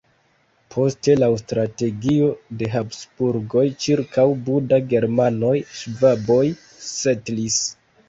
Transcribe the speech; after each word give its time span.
Poste 0.75 1.13
laŭ 1.23 1.29
strategio 1.41 2.31
de 2.63 2.71
Habsburgoj 2.77 3.67
ĉirkaŭ 3.87 4.27
Buda 4.51 4.83
germanoj-ŝvaboj 4.97 6.45
setlis. 6.93 7.65